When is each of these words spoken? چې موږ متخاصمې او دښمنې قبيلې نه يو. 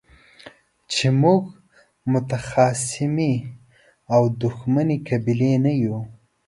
چې 0.91 1.07
موږ 1.21 1.43
متخاصمې 2.11 3.33
او 4.13 4.21
دښمنې 4.43 4.97
قبيلې 5.07 5.53
نه 5.65 5.73
يو. 5.83 5.97